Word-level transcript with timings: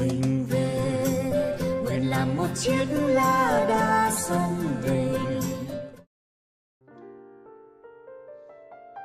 mình 0.00 0.44
về. 0.50 0.68
Nguyện 1.84 2.10
làm 2.10 2.36
một 2.36 2.48
chiếc 2.54 2.86
lá 3.08 3.66
đa 3.68 4.10
sông 4.10 4.54
về. 4.82 5.06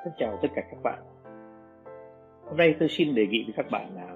Xin 0.04 0.14
chào 0.18 0.40
tất 0.42 0.48
cả 0.56 0.62
các 0.72 0.84
bạn. 0.84 1.00
Hôm 2.46 2.58
nay 2.58 2.76
tôi 2.80 2.90
xin 2.90 3.16
đề 3.16 3.28
nghị 3.28 3.44
với 3.44 3.54
các 3.58 3.72
bạn 3.72 3.96
là 3.96 4.08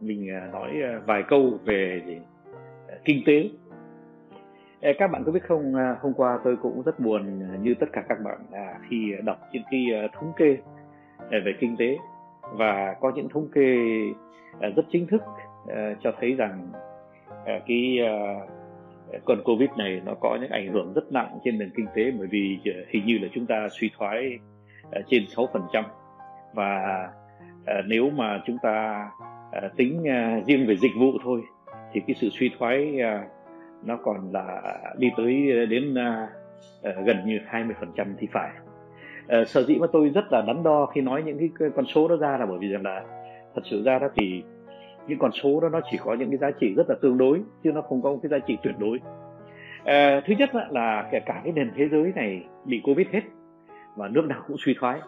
mình 0.00 0.30
à, 0.30 0.48
nói 0.52 0.70
à, 0.82 1.00
vài 1.06 1.22
câu 1.28 1.58
về 1.64 2.02
à, 2.88 2.94
kinh 3.04 3.22
tế. 3.26 3.50
Ờ, 4.82 4.90
các 4.98 5.10
bạn 5.10 5.22
có 5.26 5.32
biết 5.32 5.44
không 5.48 5.74
hôm 6.00 6.14
qua 6.14 6.38
tôi 6.44 6.56
cũng 6.62 6.82
rất 6.82 7.00
buồn 7.00 7.42
như 7.62 7.74
tất 7.80 7.86
cả 7.92 8.04
các 8.08 8.18
bạn 8.24 8.38
khi 8.90 9.12
đọc 9.24 9.38
những 9.52 9.62
cái 9.70 10.08
thống 10.12 10.32
kê 10.36 10.56
về 11.30 11.52
kinh 11.60 11.76
tế. 11.76 11.96
Và 12.52 12.96
có 13.00 13.12
những 13.14 13.28
thống 13.28 13.48
kê 13.54 13.76
rất 14.60 14.82
chính 14.90 15.06
thức. 15.06 15.22
Ờ, 15.68 15.94
cho 16.00 16.12
thấy 16.20 16.34
rằng 16.34 16.68
ờ, 17.46 17.60
cái 17.66 17.98
ờ, 18.06 18.46
con 19.24 19.42
covid 19.44 19.70
này 19.76 20.00
nó 20.04 20.14
có 20.14 20.38
những 20.40 20.50
ảnh 20.50 20.72
hưởng 20.72 20.92
rất 20.94 21.12
nặng 21.12 21.38
trên 21.44 21.58
nền 21.58 21.70
kinh 21.76 21.86
tế 21.94 22.10
bởi 22.18 22.26
vì 22.30 22.58
hình 22.88 23.06
như 23.06 23.18
là 23.18 23.28
chúng 23.32 23.46
ta 23.46 23.68
suy 23.70 23.90
thoái 23.98 24.38
trên 25.06 25.24
6% 25.36 25.84
và 26.54 27.08
nếu 27.86 28.10
mà 28.10 28.42
chúng 28.46 28.58
ta 28.62 29.08
tính 29.76 30.02
riêng 30.46 30.66
về 30.66 30.76
dịch 30.76 30.92
vụ 30.98 31.12
thôi 31.24 31.40
thì 31.92 32.00
cái 32.06 32.16
sự 32.20 32.28
suy 32.30 32.50
thoái 32.58 32.98
nó 33.84 33.96
còn 33.96 34.32
là 34.32 34.62
đi 34.98 35.10
tới 35.16 35.66
đến 35.66 35.94
gần 37.04 37.16
như 37.26 37.38
20% 37.50 38.14
thì 38.18 38.28
phải. 38.32 38.50
Uh, 39.40 39.48
sở 39.48 39.62
dĩ 39.62 39.78
mà 39.78 39.86
tôi 39.92 40.08
rất 40.08 40.32
là 40.32 40.42
đắn 40.46 40.62
đo 40.62 40.86
khi 40.86 41.00
nói 41.00 41.22
những 41.22 41.38
cái 41.38 41.70
con 41.76 41.86
số 41.86 42.08
đó 42.08 42.16
ra 42.16 42.36
là 42.38 42.46
bởi 42.46 42.58
vì 42.58 42.68
rằng 42.68 42.82
là 42.82 43.02
thật 43.54 43.62
sự 43.64 43.82
ra 43.82 43.98
đó 43.98 44.08
thì 44.16 44.42
những 45.06 45.18
con 45.18 45.30
số 45.42 45.60
đó 45.60 45.68
nó 45.68 45.80
chỉ 45.90 45.98
có 46.04 46.14
những 46.14 46.30
cái 46.30 46.38
giá 46.38 46.50
trị 46.60 46.74
rất 46.76 46.88
là 46.88 46.96
tương 47.02 47.18
đối 47.18 47.40
chứ 47.62 47.72
nó 47.72 47.82
không 47.82 48.02
có 48.02 48.10
một 48.10 48.18
cái 48.22 48.30
giá 48.30 48.38
trị 48.38 48.58
tuyệt 48.62 48.74
đối. 48.78 48.98
À, 49.84 50.20
thứ 50.26 50.34
nhất 50.38 50.50
là 50.70 51.08
kể 51.12 51.20
cả 51.20 51.40
cái 51.44 51.52
nền 51.52 51.70
thế 51.76 51.88
giới 51.88 52.12
này 52.14 52.44
bị 52.64 52.80
covid 52.84 53.06
hết 53.12 53.20
và 53.96 54.08
nước 54.08 54.24
nào 54.24 54.42
cũng 54.46 54.56
suy 54.58 54.74
thoái. 54.80 55.00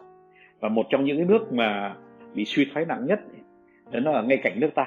Và 0.61 0.69
một 0.69 0.87
trong 0.91 1.05
những 1.05 1.17
cái 1.17 1.27
nước 1.27 1.53
mà 1.53 1.95
bị 2.34 2.45
suy 2.45 2.71
thoái 2.73 2.87
nặng 2.87 3.07
nhất 3.07 3.21
đó 3.93 4.12
là 4.12 4.23
ngay 4.23 4.41
cạnh 4.43 4.61
nước 4.61 4.71
ta 4.75 4.87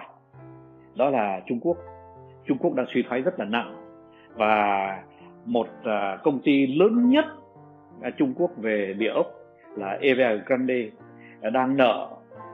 đó 0.95 1.09
là 1.09 1.41
Trung 1.45 1.59
Quốc. 1.59 1.77
Trung 2.45 2.57
Quốc 2.57 2.73
đang 2.73 2.85
suy 2.93 3.03
thoái 3.03 3.21
rất 3.21 3.39
là 3.39 3.45
nặng 3.45 3.75
và 4.35 5.03
một 5.45 5.67
à, 5.83 6.17
công 6.23 6.39
ty 6.39 6.67
lớn 6.67 7.09
nhất 7.09 7.25
Trung 8.17 8.33
Quốc 8.37 8.51
về 8.57 8.95
địa 8.97 9.09
ốc 9.09 9.27
là 9.75 9.97
Evergrande 10.01 10.89
đang 11.53 11.77
nợ 11.77 12.09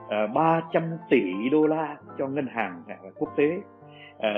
à, 0.08 0.26
300 0.26 0.82
tỷ 1.10 1.48
đô 1.52 1.66
la 1.66 1.96
cho 2.18 2.26
ngân 2.26 2.46
hàng 2.46 2.82
quốc 3.18 3.32
tế. 3.36 3.60
À, 4.18 4.32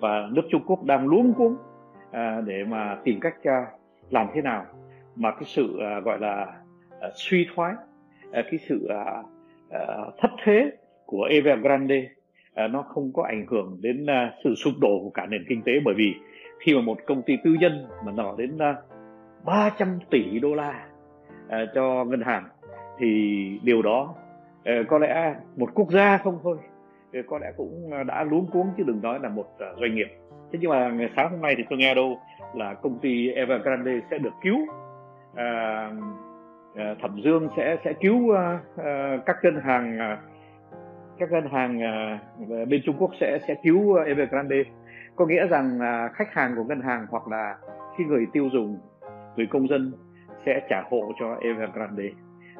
và 0.00 0.28
nước 0.32 0.42
Trung 0.50 0.62
Quốc 0.66 0.84
đang 0.84 1.08
luống 1.08 1.34
cuống 1.34 1.56
à, 2.10 2.40
để 2.46 2.64
mà 2.64 2.98
tìm 3.04 3.20
cách 3.20 3.34
à, 3.44 3.66
làm 4.10 4.26
thế 4.34 4.42
nào 4.42 4.66
mà 5.16 5.30
cái 5.30 5.44
sự 5.44 5.78
à, 5.80 6.00
gọi 6.00 6.18
là 6.18 6.46
à, 7.00 7.08
suy 7.14 7.46
thoái 7.54 7.74
à, 8.32 8.42
cái 8.50 8.58
sự 8.58 8.86
à, 8.86 9.22
à, 9.70 9.80
thất 10.18 10.30
thế 10.44 10.70
của 11.06 11.22
Evergrande 11.30 12.08
à, 12.54 12.68
nó 12.68 12.82
không 12.82 13.12
có 13.12 13.22
ảnh 13.22 13.46
hưởng 13.50 13.78
đến 13.80 14.06
à, 14.06 14.32
sự 14.44 14.54
sụp 14.54 14.74
đổ 14.80 15.00
của 15.02 15.10
cả 15.10 15.26
nền 15.26 15.44
kinh 15.48 15.62
tế. 15.62 15.72
Bởi 15.84 15.94
vì 15.94 16.14
khi 16.60 16.74
mà 16.74 16.80
một 16.80 16.98
công 17.06 17.22
ty 17.22 17.36
tư 17.44 17.56
nhân 17.60 17.86
mà 18.04 18.12
nợ 18.12 18.34
đến 18.38 18.58
à, 18.58 18.76
300 19.44 19.98
tỷ 20.10 20.38
đô 20.38 20.54
la 20.54 20.86
à, 21.48 21.58
cho 21.74 22.04
ngân 22.04 22.20
hàng 22.20 22.48
thì 22.98 23.60
điều 23.62 23.82
đó 23.82 24.14
à, 24.64 24.74
có 24.88 24.98
lẽ 24.98 25.34
một 25.56 25.70
quốc 25.74 25.90
gia 25.90 26.18
không 26.18 26.38
thôi 26.42 26.56
có 27.26 27.38
lẽ 27.38 27.52
cũng 27.56 27.90
ờ, 27.92 28.02
đã 28.02 28.24
luống 28.24 28.46
cuống 28.52 28.70
chứ 28.76 28.84
đừng 28.86 29.02
nói 29.02 29.18
là 29.22 29.28
một 29.28 29.46
ờ, 29.58 29.74
doanh 29.80 29.94
nghiệp. 29.94 30.08
Thế 30.52 30.58
nhưng 30.62 30.70
mà 30.70 30.88
ngày 30.88 31.10
sáng 31.16 31.30
hôm 31.30 31.40
nay 31.40 31.54
thì 31.58 31.64
tôi 31.70 31.78
nghe 31.78 31.94
đâu 31.94 32.18
là 32.54 32.74
công 32.74 32.98
ty 32.98 33.30
Evergrande 33.30 34.00
sẽ 34.10 34.18
được 34.18 34.34
cứu 34.42 34.58
à, 35.34 35.90
ờ, 36.76 36.94
thẩm 37.02 37.20
dương 37.24 37.48
sẽ 37.56 37.76
sẽ 37.84 37.92
cứu 37.92 38.36
à, 38.36 38.60
à, 38.76 39.18
các 39.26 39.36
ngân 39.42 39.60
hàng 39.60 39.98
à, 39.98 40.18
các 41.18 41.32
ngân 41.32 41.48
hàng 41.52 41.82
à, 41.82 42.18
bên 42.68 42.80
Trung 42.84 42.96
Quốc 42.98 43.10
sẽ 43.20 43.38
sẽ 43.48 43.54
cứu 43.62 43.94
Evergrande. 43.94 44.62
Có 45.16 45.26
nghĩa 45.26 45.46
rằng 45.46 45.80
à, 45.80 46.08
khách 46.14 46.32
hàng 46.32 46.54
của 46.56 46.64
ngân 46.64 46.80
hàng 46.80 47.06
hoặc 47.10 47.28
là 47.28 47.56
khi 47.98 48.04
người 48.04 48.26
tiêu 48.32 48.48
dùng 48.52 48.78
người 49.36 49.46
công 49.46 49.68
dân 49.68 49.92
sẽ 50.46 50.60
trả 50.70 50.82
hộ 50.90 51.12
cho 51.20 51.36
Evergrande. 51.40 52.10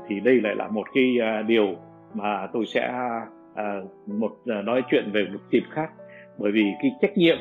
Thì 0.09 0.21
đây 0.21 0.41
lại 0.41 0.55
là 0.55 0.69
một 0.69 0.87
cái 0.95 1.19
à, 1.23 1.43
điều 1.43 1.67
mà 2.15 2.47
tôi 2.53 2.67
sẽ 2.67 2.93
à, 3.59 3.81
một 4.07 4.37
à, 4.47 4.63
nói 4.63 4.83
chuyện 4.91 5.11
về 5.13 5.29
một 5.33 5.41
dịp 5.51 5.63
khác. 5.71 5.93
Bởi 6.39 6.53
vì 6.53 6.73
cái 6.83 6.91
trách 7.01 7.17
nhiệm 7.17 7.37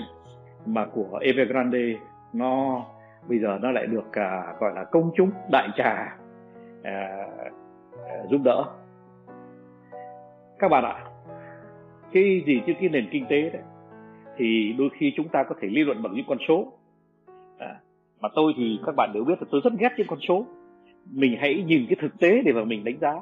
mà 0.65 0.85
của 0.85 1.19
Evergrande 1.21 1.95
nó 2.33 2.85
bây 3.29 3.39
giờ 3.39 3.59
nó 3.61 3.71
lại 3.71 3.87
được 3.87 4.11
à, 4.11 4.53
gọi 4.59 4.71
là 4.75 4.83
công 4.83 5.11
chúng 5.15 5.31
đại 5.51 5.69
trà 5.77 6.17
à, 6.83 7.27
à, 8.07 8.15
giúp 8.29 8.41
đỡ. 8.43 8.63
Các 10.59 10.67
bạn 10.67 10.83
ạ 10.83 11.05
cái 12.11 12.43
gì 12.45 12.61
chứ 12.67 12.73
cái 12.79 12.89
nền 12.89 13.07
kinh 13.11 13.25
tế 13.29 13.49
đấy 13.49 13.61
thì 14.37 14.75
đôi 14.77 14.89
khi 14.97 15.13
chúng 15.15 15.27
ta 15.27 15.43
có 15.43 15.55
thể 15.61 15.67
lý 15.67 15.83
luận 15.83 16.03
bằng 16.03 16.13
những 16.13 16.25
con 16.27 16.37
số. 16.47 16.73
À, 17.57 17.79
mà 18.21 18.29
tôi 18.35 18.53
thì 18.57 18.79
các 18.85 18.95
bạn 18.95 19.11
đều 19.13 19.23
biết 19.23 19.35
là 19.41 19.47
tôi 19.51 19.61
rất 19.63 19.73
ghét 19.79 19.89
những 19.97 20.07
con 20.07 20.19
số. 20.19 20.45
Mình 21.11 21.37
hãy 21.39 21.63
nhìn 21.67 21.85
cái 21.89 21.95
thực 22.01 22.19
tế 22.19 22.41
để 22.45 22.53
mà 22.53 22.63
mình 22.63 22.83
đánh 22.83 22.97
giá. 23.01 23.13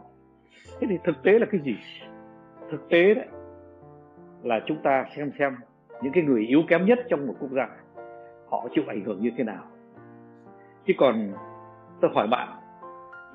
Thế 0.80 0.88
thì 0.90 0.98
thực 1.04 1.24
tế 1.24 1.40
là 1.40 1.46
cái 1.52 1.62
gì? 1.62 1.76
Thực 2.76 2.90
tế 2.90 3.14
đấy 3.14 3.26
là 4.44 4.60
chúng 4.66 4.78
ta 4.84 5.06
xem 5.16 5.32
xem 5.40 5.56
những 6.02 6.14
cái 6.14 6.24
người 6.24 6.46
yếu 6.48 6.64
kém 6.68 6.86
nhất 6.86 7.00
trong 7.10 7.28
một 7.28 7.36
quốc 7.40 7.50
gia 7.52 7.70
họ 8.50 8.68
chịu 8.76 8.84
ảnh 8.88 9.04
hưởng 9.06 9.22
như 9.22 9.32
thế 9.38 9.44
nào. 9.44 9.64
Chứ 10.88 10.94
còn 10.98 11.34
tôi 12.02 12.12
hỏi 12.14 12.28
bạn 12.28 12.48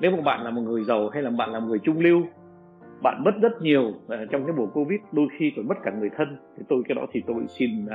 nếu 0.01 0.11
một 0.11 0.23
bạn 0.25 0.45
là 0.45 0.51
một 0.51 0.63
người 0.63 0.85
giàu 0.85 1.09
hay 1.09 1.23
là 1.23 1.31
bạn 1.31 1.53
là 1.53 1.61
một 1.61 1.67
người 1.69 1.79
trung 1.79 2.01
lưu 2.01 2.23
bạn 3.03 3.25
mất 3.25 3.31
rất 3.43 3.63
nhiều 3.63 3.93
ờ, 4.09 4.27
trong 4.31 4.47
cái 4.47 4.57
mùa 4.57 4.67
covid 4.67 5.01
đôi 5.13 5.29
khi 5.39 5.53
còn 5.57 5.69
mất 5.69 5.75
cả 5.83 5.91
người 5.91 6.11
thân 6.17 6.37
thì 6.57 6.63
tôi 6.69 6.83
cái 6.89 6.95
đó 6.95 7.07
thì 7.13 7.23
tôi 7.27 7.45
xin 7.49 7.85
uh, 7.85 7.91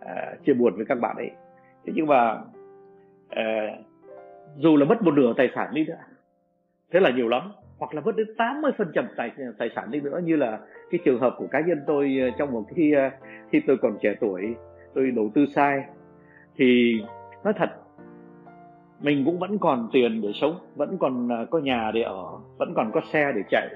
uh, 0.00 0.44
chia 0.44 0.54
buồn 0.54 0.76
với 0.76 0.84
các 0.88 1.00
bạn 1.00 1.16
ấy. 1.16 1.30
Thế 1.86 1.92
nhưng 1.96 2.06
mà 2.06 2.32
uh, 3.32 3.78
dù 4.56 4.76
là 4.76 4.84
mất 4.84 5.02
một 5.02 5.14
nửa 5.14 5.32
tài 5.36 5.50
sản 5.54 5.74
đi 5.74 5.84
nữa 5.84 5.98
thế 6.92 7.00
là 7.00 7.10
nhiều 7.10 7.28
lắm 7.28 7.52
hoặc 7.78 7.94
là 7.94 8.00
mất 8.00 8.16
đến 8.16 8.26
80 8.38 8.72
phần 8.78 8.90
trăm 8.94 9.08
tài 9.16 9.30
tài 9.58 9.70
sản 9.76 9.90
đi 9.90 10.00
nữa. 10.00 10.20
Như 10.24 10.36
là 10.36 10.58
cái 10.90 11.00
trường 11.04 11.20
hợp 11.20 11.34
của 11.38 11.46
cá 11.46 11.60
nhân 11.60 11.78
tôi 11.86 12.18
ờ, 12.22 12.30
trong 12.38 12.52
một 12.52 12.64
khi 12.76 12.92
ờ, 12.92 13.10
khi 13.50 13.60
tôi 13.66 13.76
còn 13.82 13.98
trẻ 14.02 14.14
tuổi, 14.20 14.54
tôi 14.94 15.10
đầu 15.10 15.30
tư 15.34 15.46
sai, 15.54 15.84
thì 16.56 17.00
nói 17.44 17.52
thật, 17.56 17.70
mình 19.00 19.22
cũng 19.24 19.38
vẫn 19.38 19.58
còn 19.58 19.88
tiền 19.92 20.20
để 20.20 20.32
sống, 20.34 20.58
vẫn 20.76 20.98
còn 20.98 21.28
ờ, 21.28 21.46
có 21.50 21.58
nhà 21.58 21.90
để 21.94 22.02
ở, 22.02 22.24
vẫn 22.58 22.72
còn 22.76 22.90
có 22.94 23.00
xe 23.12 23.32
để 23.34 23.42
chạy, 23.50 23.68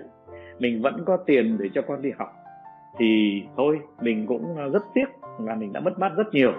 mình 0.59 0.83
vẫn 0.83 1.05
có 1.07 1.17
tiền 1.17 1.57
để 1.61 1.69
cho 1.75 1.83
con 1.83 2.03
đi 2.03 2.11
học. 2.19 2.33
Thì 2.99 3.43
thôi, 3.57 3.81
mình 4.01 4.27
cũng 4.27 4.71
rất 4.73 4.83
tiếc 4.95 5.07
là 5.41 5.55
mình 5.55 5.73
đã 5.73 5.81
mất 5.81 5.99
mát 5.99 6.13
rất 6.17 6.27
nhiều. 6.33 6.53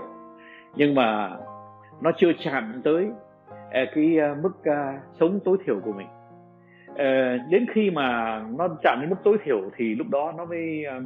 Nhưng 0.75 0.95
mà 0.95 1.37
nó 2.01 2.11
chưa 2.17 2.31
chạm 2.43 2.81
tới 2.83 3.11
cái 3.71 4.17
mức 4.41 4.51
sống 5.19 5.39
tối 5.45 5.57
thiểu 5.65 5.79
của 5.79 5.93
mình. 5.93 6.07
Ờ, 6.97 7.37
đến 7.49 7.65
khi 7.73 7.91
mà 7.91 8.39
nó 8.57 8.67
chạm 8.83 8.97
đến 9.01 9.09
mức 9.09 9.15
tối 9.23 9.37
thiểu 9.43 9.61
thì 9.75 9.95
lúc 9.95 10.07
đó 10.09 10.33
nó 10.37 10.45
mới 10.45 10.83
ờ, 10.85 11.01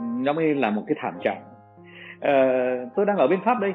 nó 0.00 0.32
mới 0.32 0.54
là 0.54 0.70
một 0.70 0.82
cái 0.86 0.96
thảm 1.00 1.14
trạng. 1.22 1.42
Ờ, 2.20 2.32
tôi 2.96 3.06
đang 3.06 3.16
ở 3.16 3.26
bên 3.26 3.40
pháp 3.44 3.60
đây 3.60 3.74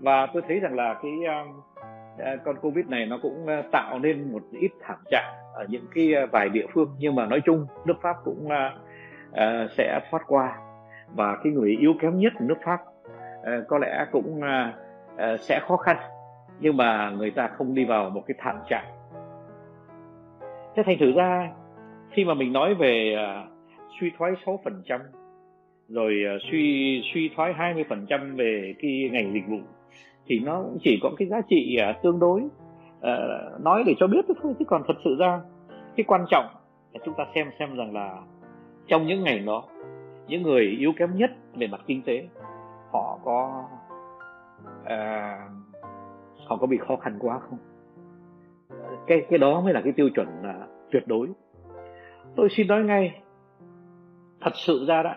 và 0.00 0.26
tôi 0.32 0.42
thấy 0.48 0.60
rằng 0.60 0.74
là 0.74 0.94
cái 1.02 1.12
con 2.44 2.56
covid 2.62 2.86
này 2.86 3.06
nó 3.06 3.18
cũng 3.22 3.46
tạo 3.72 3.98
nên 3.98 4.32
một 4.32 4.42
ít 4.52 4.70
thảm 4.80 4.98
trạng 5.10 5.34
ở 5.54 5.66
những 5.68 5.84
cái 5.94 6.26
vài 6.32 6.48
địa 6.48 6.66
phương. 6.72 6.94
Nhưng 6.98 7.14
mà 7.14 7.26
nói 7.26 7.40
chung 7.44 7.66
nước 7.84 7.96
pháp 8.02 8.16
cũng 8.24 8.48
sẽ 9.76 10.00
thoát 10.10 10.22
qua 10.26 10.58
và 11.14 11.36
cái 11.44 11.52
người 11.52 11.76
yếu 11.80 11.94
kém 12.00 12.18
nhất 12.18 12.32
của 12.38 12.44
nước 12.44 12.58
pháp 12.64 12.80
có 13.68 13.78
lẽ 13.78 14.06
cũng 14.12 14.40
sẽ 15.38 15.60
khó 15.68 15.76
khăn. 15.76 15.96
Nhưng 16.60 16.76
mà 16.76 17.10
người 17.10 17.30
ta 17.30 17.48
không 17.48 17.74
đi 17.74 17.84
vào 17.84 18.10
một 18.10 18.22
cái 18.26 18.34
thảm 18.38 18.56
trạng 18.68 18.95
thế 20.76 20.82
thành 20.86 20.98
thử 21.00 21.12
ra 21.12 21.52
khi 22.10 22.24
mà 22.24 22.34
mình 22.34 22.52
nói 22.52 22.74
về 22.74 23.14
à, 23.18 23.44
suy 24.00 24.10
thoái 24.18 24.32
6% 24.44 25.00
rồi 25.88 26.14
à, 26.26 26.34
suy 26.50 27.02
suy 27.14 27.30
thoái 27.36 27.52
20% 27.52 28.36
về 28.36 28.74
cái 28.82 29.10
ngành 29.12 29.32
dịch 29.34 29.48
vụ 29.48 29.58
thì 30.26 30.40
nó 30.40 30.62
cũng 30.62 30.78
chỉ 30.82 30.98
có 31.02 31.10
cái 31.16 31.28
giá 31.28 31.40
trị 31.48 31.78
uh, 31.90 32.02
tương 32.02 32.18
đối. 32.18 32.40
Uh, 32.96 33.60
nói 33.60 33.82
để 33.86 33.94
cho 33.98 34.06
biết 34.06 34.24
thôi 34.42 34.54
chứ 34.58 34.64
còn 34.64 34.82
thật 34.88 34.94
sự 35.04 35.16
ra 35.18 35.40
cái 35.96 36.04
quan 36.04 36.24
trọng 36.30 36.46
là 36.92 37.00
chúng 37.04 37.14
ta 37.14 37.24
xem 37.34 37.46
xem 37.58 37.76
rằng 37.76 37.94
là 37.94 38.22
trong 38.86 39.06
những 39.06 39.24
ngày 39.24 39.38
đó 39.38 39.64
những 40.28 40.42
người 40.42 40.64
yếu 40.78 40.92
kém 40.98 41.16
nhất 41.16 41.30
về 41.54 41.66
mặt 41.66 41.80
kinh 41.86 42.02
tế 42.02 42.28
họ 42.92 43.18
có 43.24 43.64
uh, 44.82 45.50
họ 46.46 46.56
có 46.56 46.66
bị 46.66 46.78
khó 46.78 46.96
khăn 46.96 47.16
quá 47.20 47.38
không? 47.38 47.58
Cái 49.06 49.26
cái 49.30 49.38
đó 49.38 49.60
mới 49.60 49.72
là 49.72 49.80
cái 49.80 49.92
tiêu 49.92 50.08
chuẩn 50.14 50.26
là 50.42 50.66
tuyệt 50.92 51.02
đối. 51.06 51.28
Tôi 52.36 52.48
xin 52.50 52.66
nói 52.66 52.84
ngay 52.84 53.20
thật 54.40 54.52
sự 54.54 54.84
ra 54.88 55.02
đó 55.02 55.14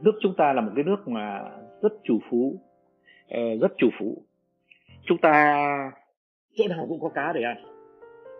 nước 0.00 0.12
chúng 0.20 0.34
ta 0.34 0.52
là 0.52 0.60
một 0.60 0.72
cái 0.74 0.84
nước 0.84 1.08
mà 1.08 1.50
rất 1.82 1.92
chủ 2.04 2.18
phú 2.30 2.54
ờ, 3.28 3.40
rất 3.60 3.72
chủ 3.76 3.88
phú. 3.98 4.22
Chúng 5.04 5.18
ta 5.18 5.54
chỗ 6.54 6.64
nào 6.68 6.86
cũng 6.88 7.00
có 7.00 7.08
cá 7.08 7.32
để 7.32 7.42
ăn. 7.42 7.56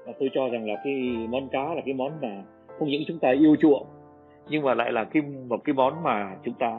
Và 0.07 0.13
tôi 0.21 0.31
cho 0.35 0.49
rằng 0.49 0.69
là 0.69 0.75
cái 0.85 1.27
món 1.29 1.49
cá 1.49 1.75
là 1.75 1.83
cái 1.85 1.95
món 1.95 2.13
mà 2.23 2.43
không 2.79 2.89
những 2.89 3.03
chúng 3.07 3.19
ta 3.19 3.31
yêu 3.31 3.57
chuộng 3.57 3.87
nhưng 4.49 4.63
mà 4.63 4.75
lại 4.75 4.93
là 4.93 5.05
cái 5.05 5.23
một 5.49 5.65
cái 5.65 5.75
món 5.75 6.03
mà 6.03 6.37
chúng 6.45 6.55
ta 6.55 6.79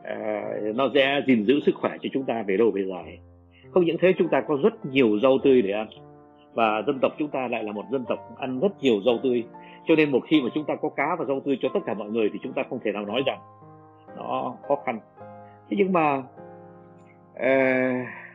uh, 0.00 0.76
nó 0.76 0.90
sẽ 0.94 1.20
gìn 1.26 1.44
giữ 1.44 1.60
sức 1.66 1.74
khỏe 1.74 1.90
cho 2.02 2.08
chúng 2.12 2.24
ta 2.24 2.44
về 2.46 2.56
lâu 2.56 2.70
về 2.70 2.82
dài. 2.84 3.18
Không 3.70 3.84
những 3.84 3.96
thế 4.00 4.12
chúng 4.18 4.28
ta 4.28 4.40
có 4.48 4.58
rất 4.62 4.86
nhiều 4.86 5.18
rau 5.22 5.38
tươi 5.44 5.62
để 5.62 5.72
ăn 5.72 5.88
và 6.54 6.82
dân 6.86 6.98
tộc 7.02 7.12
chúng 7.18 7.28
ta 7.28 7.48
lại 7.48 7.64
là 7.64 7.72
một 7.72 7.84
dân 7.90 8.04
tộc 8.08 8.18
ăn 8.38 8.60
rất 8.60 8.82
nhiều 8.82 9.00
rau 9.06 9.18
tươi. 9.22 9.44
Cho 9.86 9.94
nên 9.96 10.10
một 10.10 10.20
khi 10.26 10.42
mà 10.42 10.48
chúng 10.54 10.64
ta 10.64 10.74
có 10.74 10.88
cá 10.88 11.16
và 11.18 11.24
rau 11.24 11.40
tươi 11.40 11.58
cho 11.62 11.68
tất 11.74 11.80
cả 11.86 11.94
mọi 11.94 12.10
người 12.10 12.30
thì 12.32 12.38
chúng 12.42 12.52
ta 12.52 12.62
không 12.70 12.78
thể 12.84 12.92
nào 12.92 13.04
nói 13.04 13.22
rằng 13.26 13.38
nó 14.16 14.54
khó 14.68 14.76
khăn. 14.86 14.98
Thế 15.70 15.76
nhưng 15.78 15.92
mà 15.92 16.22
ờ, 17.34 17.48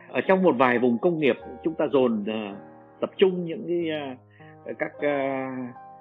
ở 0.08 0.20
trong 0.20 0.42
một 0.42 0.54
vài 0.58 0.78
vùng 0.78 0.98
công 0.98 1.18
nghiệp, 1.18 1.36
chúng 1.64 1.74
ta 1.74 1.86
dồn 1.86 2.24
ờ, 2.26 2.56
tập 3.00 3.10
trung 3.16 3.44
những 3.44 3.64
cái 3.68 3.90
ờ, 4.64 4.72
các 4.78 4.92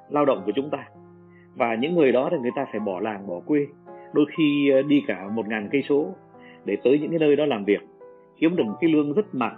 lao 0.09 0.25
động 0.25 0.41
của 0.45 0.51
chúng 0.55 0.69
ta. 0.69 0.87
Và 1.55 1.75
những 1.75 1.95
người 1.95 2.11
đó 2.11 2.29
thì 2.31 2.37
người 2.37 2.51
ta 2.55 2.65
phải 2.71 2.79
bỏ 2.79 2.99
làng, 2.99 3.27
bỏ 3.27 3.39
quê. 3.45 3.67
Đôi 4.13 4.25
khi 4.37 4.71
đi 4.87 5.03
cả 5.07 5.27
một 5.27 5.47
ngàn 5.47 5.69
cây 5.71 5.83
số 5.89 6.07
để 6.65 6.77
tới 6.83 6.99
những 6.99 7.09
cái 7.09 7.19
nơi 7.19 7.35
đó 7.35 7.45
làm 7.45 7.65
việc, 7.65 7.81
kiếm 8.37 8.55
được 8.55 8.63
cái 8.81 8.89
lương 8.89 9.13
rất 9.13 9.35
mặn 9.35 9.51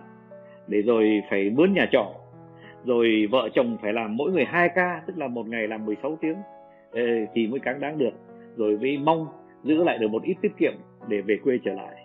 để 0.68 0.82
rồi 0.82 1.22
phải 1.30 1.50
mướn 1.50 1.74
nhà 1.74 1.90
trọ 1.92 2.06
rồi 2.86 3.28
vợ 3.32 3.50
chồng 3.54 3.78
phải 3.82 3.94
làm 3.94 4.18
mỗi 4.18 4.32
người 4.32 4.46
2 4.46 4.70
ca 4.76 5.02
tức 5.08 5.18
là 5.18 5.28
một 5.28 5.48
ngày 5.48 5.68
làm 5.68 5.86
16 5.86 6.18
tiếng. 6.22 6.36
Thì 7.34 7.48
mới 7.48 7.60
cáng 7.60 7.80
đáng 7.80 7.98
được. 7.98 8.14
Rồi 8.56 8.78
mới 8.82 8.98
mong 8.98 9.28
giữ 9.64 9.84
lại 9.84 9.98
được 9.98 10.08
một 10.08 10.24
ít 10.24 10.36
tiết 10.42 10.52
kiệm 10.58 10.74
để 11.08 11.22
về 11.22 11.38
quê 11.44 11.60
trở 11.66 11.74
lại. 11.74 11.96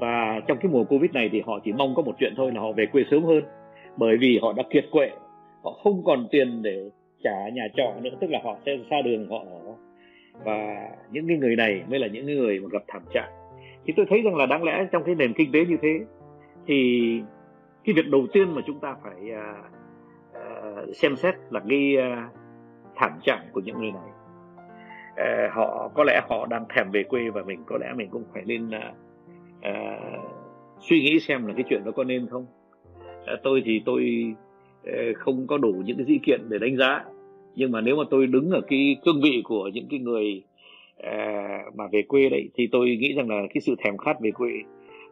Và 0.00 0.40
trong 0.46 0.58
cái 0.58 0.72
mùa 0.72 0.84
covid 0.84 1.10
này 1.10 1.28
thì 1.32 1.42
họ 1.46 1.58
chỉ 1.64 1.72
mong 1.72 1.94
có 1.94 2.02
một 2.02 2.14
chuyện 2.18 2.34
thôi 2.36 2.52
là 2.54 2.60
họ 2.60 2.72
về 2.72 2.86
quê 2.86 3.02
sớm 3.10 3.24
hơn. 3.24 3.42
Bởi 3.96 4.16
vì 4.16 4.38
họ 4.42 4.52
đã 4.52 4.62
kiệt 4.70 4.84
quệ 4.90 5.10
họ 5.64 5.72
không 5.84 6.04
còn 6.04 6.26
tiền 6.30 6.62
để 6.62 6.90
trả 7.24 7.48
nhà 7.52 7.68
trọ 7.76 7.94
nữa 8.00 8.10
tức 8.20 8.30
là 8.30 8.40
họ 8.44 8.56
sẽ 8.66 8.72
xa 8.90 9.02
đường 9.04 9.30
họ 9.30 9.38
ở. 9.38 9.74
Và 10.44 10.88
những 11.10 11.28
cái 11.28 11.36
người 11.36 11.56
này 11.56 11.82
mới 11.88 11.98
là 11.98 12.06
những 12.06 12.26
người 12.26 12.60
mà 12.60 12.68
gặp 12.72 12.82
thảm 12.88 13.02
trạng. 13.14 13.30
Thì 13.86 13.92
tôi 13.96 14.06
thấy 14.08 14.22
rằng 14.22 14.36
là 14.36 14.46
đáng 14.46 14.64
lẽ 14.64 14.86
trong 14.92 15.04
cái 15.04 15.14
nền 15.14 15.32
kinh 15.32 15.52
tế 15.52 15.64
như 15.64 15.76
thế 15.82 16.00
thì 16.66 17.20
cái 17.84 17.94
việc 17.94 18.08
đầu 18.10 18.26
tiên 18.32 18.54
mà 18.54 18.62
chúng 18.66 18.80
ta 18.80 18.96
phải 19.02 19.14
uh, 19.30 19.66
Ờ, 20.40 20.86
xem 20.92 21.16
xét 21.16 21.34
là 21.50 21.60
cái 21.68 21.96
uh, 21.98 22.32
thảm 22.96 23.12
trạng 23.22 23.46
của 23.52 23.60
những 23.60 23.78
người 23.78 23.92
này. 23.92 24.10
Uh, 25.10 25.52
họ 25.52 25.90
có 25.94 26.04
lẽ 26.04 26.20
họ 26.28 26.46
đang 26.46 26.64
thèm 26.68 26.90
về 26.92 27.02
quê 27.02 27.30
và 27.30 27.42
mình 27.42 27.62
có 27.66 27.78
lẽ 27.78 27.86
mình 27.96 28.08
cũng 28.10 28.24
phải 28.34 28.42
nên 28.46 28.68
uh, 28.68 28.94
uh, 29.58 30.30
suy 30.80 31.00
nghĩ 31.00 31.20
xem 31.20 31.46
là 31.46 31.54
cái 31.54 31.64
chuyện 31.68 31.84
đó 31.84 31.92
có 31.96 32.04
nên 32.04 32.26
không. 32.26 32.46
Uh, 32.98 33.40
tôi 33.42 33.62
thì 33.64 33.82
tôi 33.84 34.34
uh, 34.88 35.16
không 35.16 35.46
có 35.46 35.58
đủ 35.58 35.82
những 35.84 35.96
cái 35.96 36.06
dĩ 36.06 36.18
kiện 36.22 36.40
để 36.48 36.58
đánh 36.58 36.76
giá. 36.76 37.04
Nhưng 37.54 37.72
mà 37.72 37.80
nếu 37.80 37.96
mà 37.96 38.04
tôi 38.10 38.26
đứng 38.26 38.50
ở 38.50 38.60
cái 38.68 38.96
cương 39.04 39.20
vị 39.22 39.42
của 39.44 39.70
những 39.74 39.86
cái 39.90 40.00
người 40.00 40.42
uh, 41.00 41.74
mà 41.74 41.86
về 41.92 42.02
quê 42.08 42.28
đấy 42.28 42.48
thì 42.54 42.68
tôi 42.72 42.96
nghĩ 43.00 43.14
rằng 43.16 43.30
là 43.30 43.42
cái 43.54 43.60
sự 43.60 43.74
thèm 43.78 43.96
khát 43.96 44.20
về 44.20 44.30
quê 44.30 44.50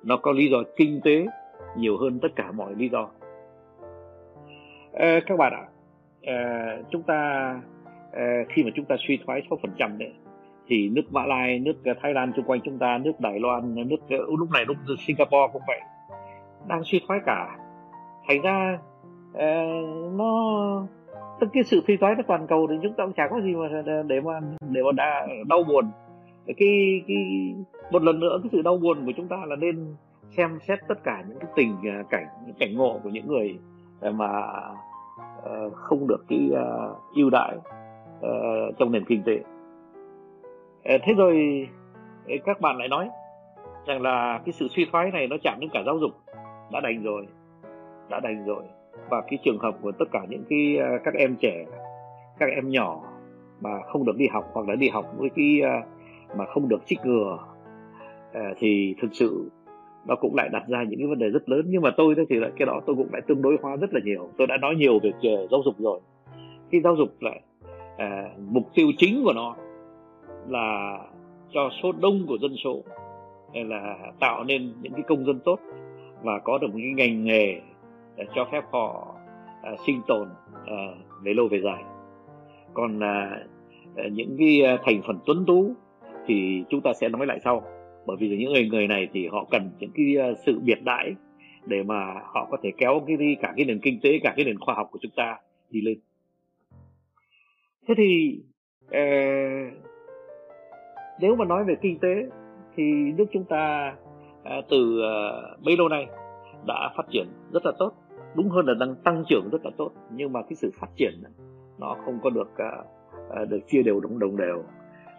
nó 0.04 0.16
có 0.16 0.32
lý 0.32 0.50
do 0.50 0.62
kinh 0.76 1.00
tế 1.04 1.26
nhiều 1.76 1.96
hơn 1.96 2.18
tất 2.22 2.28
cả 2.36 2.52
mọi 2.52 2.74
lý 2.74 2.88
do. 2.88 3.08
Ờ, 4.98 5.20
các 5.26 5.38
bạn 5.38 5.52
ạ 5.52 5.64
à, 6.22 6.76
chúng 6.90 7.02
ta 7.02 7.14
à, 8.12 8.44
khi 8.48 8.64
mà 8.64 8.70
chúng 8.74 8.84
ta 8.84 8.96
suy 8.98 9.18
thoái 9.26 9.42
6% 9.50 9.98
đấy 9.98 10.12
thì 10.66 10.88
nước 10.88 11.02
Mã 11.10 11.26
Lai, 11.26 11.58
nước 11.58 11.72
Thái 12.02 12.14
Lan 12.14 12.32
xung 12.36 12.44
quanh 12.44 12.60
chúng 12.64 12.78
ta, 12.78 12.98
nước 12.98 13.12
Đài 13.18 13.40
Loan, 13.40 13.74
nước 13.74 13.96
lúc 14.38 14.50
này 14.50 14.64
lúc 14.64 14.76
Singapore 15.06 15.52
cũng 15.52 15.62
vậy 15.66 15.80
đang 16.68 16.84
suy 16.84 17.00
thoái 17.06 17.20
cả. 17.26 17.56
Thành 18.28 18.42
ra 18.42 18.78
uh, 19.32 20.12
nó 20.12 20.32
tức 21.40 21.48
cái 21.52 21.62
sự 21.64 21.80
suy 21.86 21.96
thoái 21.96 22.14
nó 22.14 22.22
toàn 22.26 22.46
cầu 22.46 22.66
thì 22.70 22.76
chúng 22.82 22.92
ta 22.92 23.04
cũng 23.04 23.14
chả 23.14 23.28
có 23.30 23.40
gì 23.40 23.54
mà 23.54 23.82
để 24.02 24.20
mà 24.20 24.40
để 24.60 24.82
mà 24.82 24.92
đã 24.92 25.26
đau 25.48 25.62
buồn. 25.68 25.90
Cái 26.46 27.02
cái 27.08 27.54
một 27.92 28.02
lần 28.02 28.20
nữa 28.20 28.38
cái 28.42 28.48
sự 28.52 28.62
đau 28.62 28.76
buồn 28.76 29.06
của 29.06 29.12
chúng 29.16 29.28
ta 29.28 29.36
là 29.46 29.56
nên 29.56 29.94
xem 30.30 30.58
xét 30.68 30.78
tất 30.88 31.04
cả 31.04 31.24
những 31.28 31.38
cái 31.38 31.50
tình 31.56 31.76
cảnh 32.10 32.26
những 32.46 32.56
cảnh 32.58 32.76
ngộ 32.76 33.00
của 33.02 33.10
những 33.10 33.26
người 33.26 33.58
mà 34.02 34.42
Ờ, 35.48 35.70
không 35.70 36.06
được 36.06 36.24
cái 36.28 36.50
uh, 36.52 36.96
ưu 37.16 37.30
đãi 37.30 37.56
uh, 37.56 38.78
trong 38.78 38.92
nền 38.92 39.04
kinh 39.04 39.22
tế. 39.26 39.38
Thế 40.84 41.14
rồi 41.16 41.66
các 42.44 42.60
bạn 42.60 42.76
lại 42.78 42.88
nói 42.88 43.08
rằng 43.86 44.02
là 44.02 44.40
cái 44.44 44.52
sự 44.52 44.68
suy 44.68 44.86
thoái 44.92 45.10
này 45.10 45.26
nó 45.26 45.36
chạm 45.42 45.60
đến 45.60 45.70
cả 45.72 45.82
giáo 45.86 45.98
dục. 45.98 46.10
Đã 46.72 46.80
đành 46.80 47.02
rồi 47.02 47.26
đã 48.08 48.20
đành 48.20 48.44
rồi. 48.46 48.62
Và 49.10 49.20
cái 49.20 49.38
trường 49.44 49.58
hợp 49.58 49.74
của 49.82 49.92
tất 49.92 50.04
cả 50.12 50.20
những 50.28 50.44
cái 50.48 50.78
các 51.04 51.14
em 51.14 51.36
trẻ 51.40 51.64
các 52.38 52.46
em 52.54 52.68
nhỏ 52.68 53.00
mà 53.60 53.70
không 53.86 54.04
được 54.04 54.16
đi 54.16 54.26
học 54.28 54.44
hoặc 54.52 54.68
là 54.68 54.74
đi 54.74 54.88
học 54.88 55.04
với 55.16 55.30
cái 55.36 55.60
mà 56.36 56.44
không 56.46 56.68
được 56.68 56.86
trích 56.86 56.98
ngừa 57.04 57.38
thì 58.58 58.94
thực 59.00 59.08
sự 59.12 59.50
nó 60.08 60.16
cũng 60.16 60.34
lại 60.34 60.48
đặt 60.48 60.62
ra 60.68 60.82
những 60.82 60.98
cái 60.98 61.08
vấn 61.08 61.18
đề 61.18 61.28
rất 61.28 61.48
lớn. 61.48 61.62
Nhưng 61.66 61.82
mà 61.82 61.90
tôi 61.96 62.14
thì 62.28 62.36
lại 62.36 62.50
cái 62.56 62.66
đó 62.66 62.80
tôi 62.86 62.96
cũng 62.96 63.08
lại 63.12 63.22
tương 63.26 63.42
đối 63.42 63.56
hóa 63.62 63.76
rất 63.76 63.94
là 63.94 64.00
nhiều. 64.04 64.28
Tôi 64.38 64.46
đã 64.46 64.56
nói 64.56 64.74
nhiều 64.74 64.98
về 65.02 65.10
ờ, 65.22 65.46
giáo 65.50 65.62
dục 65.64 65.74
rồi. 65.78 66.00
Cái 66.70 66.80
giáo 66.80 66.96
dục 66.96 67.08
lại 67.20 67.40
à, 67.96 68.30
mục 68.50 68.70
tiêu 68.74 68.86
chính 68.98 69.24
của 69.24 69.32
nó 69.32 69.56
là 70.48 70.98
cho 71.50 71.70
số 71.82 71.92
đông 72.00 72.26
của 72.28 72.38
dân 72.38 72.56
số 72.64 72.82
là 73.52 73.96
tạo 74.20 74.44
nên 74.44 74.72
những 74.82 74.92
cái 74.92 75.02
công 75.02 75.26
dân 75.26 75.40
tốt 75.44 75.60
và 76.22 76.38
có 76.38 76.58
được 76.58 76.66
một 76.66 76.78
cái 76.82 76.92
ngành 76.92 77.24
nghề 77.24 77.60
để 78.16 78.24
cho 78.34 78.48
phép 78.52 78.64
họ 78.70 79.14
à, 79.62 79.72
sinh 79.86 80.00
tồn 80.06 80.28
à, 80.66 80.76
về 81.22 81.34
lâu 81.34 81.48
về 81.48 81.60
dài. 81.60 81.84
Còn 82.74 83.00
à, 83.02 83.44
những 84.12 84.36
cái 84.38 84.78
thành 84.84 85.02
phần 85.06 85.18
tuấn 85.26 85.44
tú 85.46 85.70
thì 86.26 86.64
chúng 86.68 86.80
ta 86.80 86.92
sẽ 87.00 87.08
nói 87.08 87.26
lại 87.26 87.40
sau 87.44 87.62
bởi 88.08 88.16
vì 88.20 88.28
những 88.28 88.52
người 88.52 88.68
người 88.68 88.86
này 88.86 89.08
thì 89.12 89.26
họ 89.26 89.46
cần 89.50 89.70
những 89.78 89.90
cái 89.94 90.16
ờ, 90.16 90.34
sự 90.46 90.60
biệt 90.64 90.82
đãi 90.84 91.14
để 91.66 91.82
mà 91.82 92.14
họ 92.24 92.48
có 92.50 92.56
thể 92.62 92.72
kéo 92.78 93.02
cái 93.06 93.16
đi 93.16 93.36
cả 93.42 93.52
cái 93.56 93.66
nền 93.66 93.80
kinh 93.82 94.00
tế 94.02 94.18
cả 94.22 94.32
cái 94.36 94.44
nền 94.44 94.58
khoa 94.58 94.74
học 94.74 94.88
của 94.92 94.98
chúng 95.02 95.12
ta 95.16 95.36
đi 95.70 95.80
lên. 95.80 95.98
Thế 97.88 97.94
thì 97.96 98.40
ờ, 98.90 99.00
nếu 101.20 101.36
mà 101.36 101.44
nói 101.44 101.64
về 101.64 101.74
kinh 101.82 101.98
tế 101.98 102.26
thì 102.76 102.82
nước 103.16 103.26
chúng 103.32 103.44
ta 103.44 103.94
ờ, 104.44 104.62
từ 104.70 105.02
à, 105.02 105.16
bấy 105.64 105.76
lâu 105.76 105.88
nay 105.88 106.06
đã 106.66 106.92
phát 106.96 107.06
triển 107.10 107.26
rất 107.52 107.66
là 107.66 107.72
tốt 107.78 107.92
đúng 108.34 108.48
hơn 108.48 108.66
là 108.66 108.74
đang 108.74 108.94
tăng 109.04 109.24
trưởng 109.28 109.48
rất 109.52 109.64
là 109.64 109.70
tốt 109.76 109.90
nhưng 110.14 110.32
mà 110.32 110.42
cái 110.42 110.54
sự 110.54 110.70
phát 110.80 110.88
triển 110.96 111.22
nó 111.78 111.96
không 112.04 112.18
có 112.22 112.30
được 112.30 112.48
được 113.48 113.60
chia 113.66 113.82
đều 113.82 114.00
đồng 114.00 114.18
đồng 114.18 114.36
đều. 114.36 114.62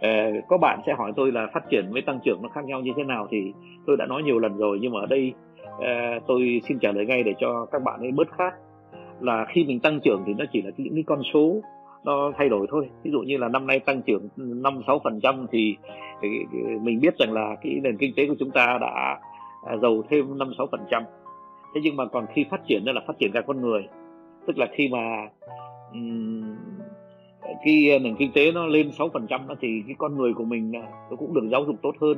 Ờ, 0.02 0.10
có 0.48 0.58
bạn 0.58 0.80
sẽ 0.86 0.94
hỏi 0.94 1.14
tôi 1.16 1.32
là 1.32 1.48
phát 1.54 1.70
triển 1.70 1.92
với 1.92 2.02
tăng 2.02 2.20
trưởng 2.24 2.42
nó 2.42 2.50
khác 2.50 2.66
nhau 2.66 2.82
như 2.82 2.92
thế 2.98 3.04
nào 3.04 3.28
thì 3.32 3.54
tôi 3.86 3.98
đã 3.98 4.06
nói 4.06 4.24
nhiều 4.24 4.40
lần 4.40 4.58
rồi 4.58 4.80
nhưng 4.82 4.94
mà 4.94 5.00
ở 5.00 5.06
đây 5.06 5.34
ờ, 5.80 6.20
tôi 6.28 6.62
xin 6.68 6.80
trả 6.80 6.92
lời 6.92 7.06
ngay 7.06 7.24
để 7.24 7.34
cho 7.40 7.66
các 7.72 7.84
bạn 7.84 8.00
ấy 8.00 8.12
bớt 8.12 8.32
khác 8.38 8.54
là 9.22 9.46
khi 9.50 9.64
mình 9.64 9.80
tăng 9.80 10.00
trưởng 10.00 10.24
thì 10.26 10.34
nó 10.34 10.46
chỉ 10.54 10.62
là 10.62 10.72
những 10.78 10.96
cái 10.96 11.04
con 11.08 11.22
số 11.34 11.62
nó 12.04 12.32
thay 12.38 12.50
đổi 12.50 12.68
thôi. 12.70 12.90
Ví 13.04 13.12
dụ 13.12 13.20
như 13.20 13.38
là 13.38 13.48
năm 13.48 13.68
nay 13.68 13.80
tăng 13.80 14.02
trưởng 14.02 14.28
năm 14.36 14.82
sáu 14.88 15.00
phần 15.04 15.20
trăm 15.24 15.48
thì 15.52 15.76
mình 16.82 17.00
biết 17.02 17.18
rằng 17.18 17.32
là 17.32 17.56
cái 17.62 17.80
nền 17.84 17.98
kinh 17.98 18.14
tế 18.16 18.28
của 18.28 18.36
chúng 18.40 18.52
ta 18.52 18.78
đã 18.82 19.20
à, 19.66 19.78
giàu 19.82 20.04
thêm 20.10 20.38
năm 20.38 20.52
sáu 20.58 20.68
phần 20.72 20.86
trăm. 20.92 21.04
Thế 21.76 21.82
nhưng 21.84 21.96
mà 21.96 22.06
còn 22.06 22.26
khi 22.34 22.46
phát 22.52 22.62
triển 22.68 22.86
đó 22.86 22.92
là 22.92 23.02
phát 23.08 23.14
triển 23.20 23.32
cả 23.34 23.42
con 23.42 23.62
người. 23.62 23.88
Tức 24.48 24.58
là 24.58 24.68
khi 24.72 24.90
mà 24.92 25.28
um, 25.94 26.29
khi 27.66 27.90
ờ, 27.90 28.00
nền 28.00 28.16
kinh 28.16 28.32
tế 28.36 28.52
nó 28.52 28.66
lên 28.66 28.92
sáu 28.92 29.10
phần 29.14 29.28
trăm 29.30 29.48
thì 29.62 29.68
cái 29.88 29.96
con 29.98 30.18
người 30.18 30.34
của 30.34 30.44
mình 30.44 30.72
ờ, 30.74 30.82
nó 31.10 31.16
cũng 31.16 31.34
được 31.34 31.48
giáo 31.52 31.64
dục 31.66 31.76
tốt 31.82 31.96
hơn. 32.02 32.18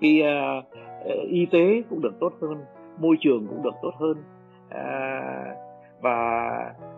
Cái 0.00 0.20
uh, 0.20 0.64
ờ, 1.04 1.14
y 1.28 1.46
tế 1.46 1.82
cũng 1.90 2.00
được 2.00 2.20
tốt 2.20 2.32
hơn 2.42 2.54
môi 2.98 3.16
trường 3.20 3.46
cũng 3.46 3.62
được 3.62 3.74
tốt 3.82 3.92
hơn 4.00 4.16
uh, 4.66 5.56
và 6.02 6.50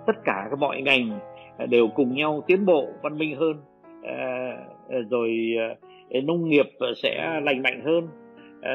tất 0.06 0.24
cả 0.24 0.46
các 0.50 0.58
mọi 0.58 0.82
ngành 0.82 1.18
đều 1.68 1.88
cùng 1.94 2.14
nhau 2.14 2.44
tiến 2.46 2.66
bộ 2.66 2.88
văn 3.02 3.18
minh 3.18 3.36
hơn 3.36 3.56
rồi 5.10 5.54
nông 6.24 6.48
nghiệp 6.48 6.66
sẽ 7.02 7.40
lành 7.42 7.62
mạnh 7.62 7.82
hơn 7.84 8.08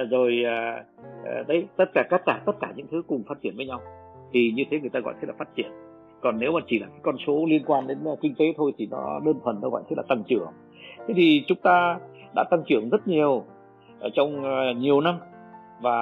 rồi 0.10 0.44
đấy 1.48 1.66
tất 1.78 1.86
cả 1.94 2.04
tất 2.10 2.22
cả 2.26 2.42
tất 2.46 2.52
cả 2.62 2.74
những 2.76 2.88
thứ 2.92 3.02
cùng 3.08 3.24
phát 3.28 3.42
triển 3.42 3.54
với 3.58 3.66
nhau. 3.66 3.82
Thì 4.34 4.52
như 4.56 4.64
thế 4.72 4.80
người 4.80 4.90
ta 4.90 5.00
gọi 5.00 5.14
thế 5.22 5.28
là 5.28 5.34
phát 5.40 5.56
triển 5.56 5.72
còn 6.22 6.40
nếu 6.40 6.52
mà 6.52 6.60
chỉ 6.68 6.80
là 6.80 6.88
cái 6.88 7.00
con 7.04 7.16
số 7.28 7.46
liên 7.48 7.64
quan 7.66 7.88
đến 7.88 7.98
ờ, 8.04 8.16
kinh 8.22 8.36
tế 8.38 8.46
thôi 8.58 8.72
thì 8.78 8.88
nó 8.92 9.20
đơn 9.26 9.40
thuần 9.44 9.62
đâu 9.62 9.72
gọi 9.72 9.84
thế 9.90 9.96
là 9.98 10.04
tăng 10.10 10.24
trưởng. 10.28 10.48
Thế 11.08 11.14
thì 11.18 11.44
chúng 11.48 11.58
ta 11.64 12.00
đã 12.36 12.44
tăng 12.52 12.64
trưởng 12.68 12.90
rất 12.90 13.08
nhiều 13.08 13.44
ở 14.00 14.10
trong 14.14 14.44
ờ, 14.44 14.74
nhiều 14.78 15.02
năm 15.02 15.16
và 15.82 16.00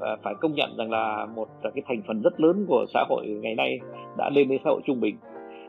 ờ, 0.00 0.16
phải 0.22 0.34
công 0.40 0.54
nhận 0.54 0.76
rằng 0.76 0.90
là 0.90 1.26
một 1.34 1.48
cái 1.62 1.82
thành 1.86 2.02
phần 2.06 2.22
rất 2.22 2.40
lớn 2.40 2.64
của 2.68 2.84
xã 2.94 3.04
hội 3.08 3.26
ngày 3.26 3.54
nay 3.54 3.78
đã 4.18 4.30
lên 4.34 4.48
đến 4.48 4.60
xã 4.64 4.70
hội 4.70 4.80
trung 4.86 5.00
bình. 5.00 5.16